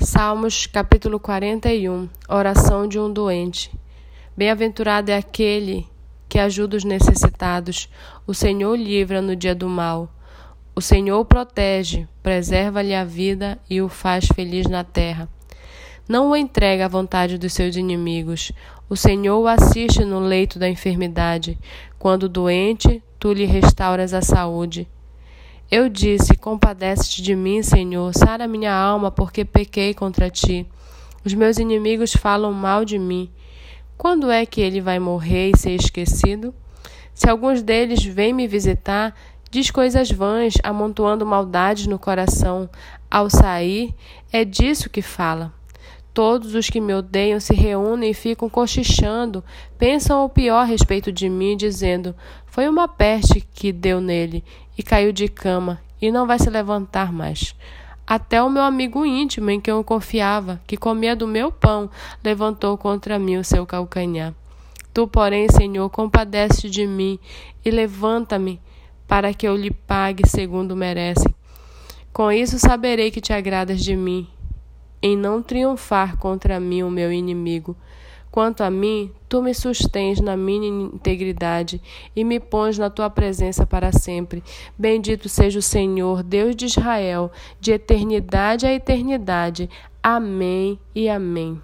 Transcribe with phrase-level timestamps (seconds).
[0.00, 3.68] Salmos capítulo 41 Oração de um doente.
[4.36, 5.88] Bem-aventurado é aquele
[6.28, 7.90] que ajuda os necessitados.
[8.24, 10.08] O Senhor livra no dia do mal.
[10.72, 15.28] O Senhor protege, preserva-lhe a vida e o faz feliz na terra.
[16.08, 18.52] Não o entrega à vontade dos seus inimigos.
[18.88, 21.58] O Senhor o assiste no leito da enfermidade.
[21.98, 24.86] Quando doente, tu lhe restauras a saúde.
[25.70, 30.66] Eu disse: Compadece-te de mim, Senhor, sara minha alma, porque pequei contra ti.
[31.22, 33.30] Os meus inimigos falam mal de mim.
[33.96, 36.54] Quando é que ele vai morrer e ser esquecido?
[37.12, 39.14] Se alguns deles vêm me visitar,
[39.50, 42.70] diz coisas vãs, amontoando maldades no coração.
[43.10, 43.94] Ao sair,
[44.32, 45.52] é disso que fala.
[46.18, 49.44] Todos os que me odeiam se reúnem e ficam cochichando,
[49.78, 52.12] pensam o pior a respeito de mim, dizendo:
[52.44, 54.42] Foi uma peste que deu nele,
[54.76, 57.54] e caiu de cama, e não vai se levantar mais.
[58.04, 61.88] Até o meu amigo íntimo, em quem eu confiava, que comia do meu pão,
[62.24, 64.34] levantou contra mim o seu calcanhar.
[64.92, 67.16] Tu, porém, Senhor, compadece de mim
[67.64, 68.60] e levanta-me,
[69.06, 71.32] para que eu lhe pague segundo merece.
[72.12, 74.28] Com isso saberei que te agradas de mim
[75.02, 77.76] em não triunfar contra mim o meu inimigo.
[78.30, 81.80] Quanto a mim, tu me sustens na minha integridade
[82.14, 84.44] e me pões na tua presença para sempre.
[84.78, 89.68] Bendito seja o Senhor, Deus de Israel, de eternidade a eternidade.
[90.02, 91.60] Amém e amém.